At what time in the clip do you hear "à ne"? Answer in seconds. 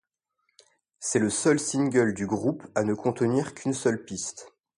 2.73-2.95